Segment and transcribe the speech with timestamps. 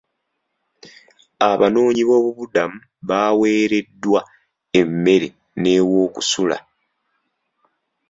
[1.49, 4.21] Abanoonyi b'obubudamu baawereddwa
[4.79, 5.27] emmere
[5.61, 6.57] n'ewokusula.